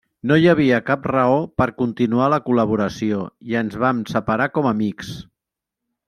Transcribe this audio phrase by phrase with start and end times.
[0.29, 3.19] No hi havia cap raó per continuar la col·laboració
[3.51, 5.13] i ens vam separar com amics.